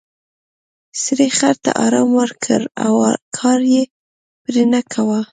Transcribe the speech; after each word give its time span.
سړي 1.03 1.29
خر 1.37 1.55
ته 1.63 1.71
ارام 1.85 2.09
ورکړ 2.19 2.61
او 2.85 2.93
کار 3.37 3.59
یې 3.73 3.83
پرې 4.43 4.63
نه 4.73 4.81
کاوه. 4.91 5.21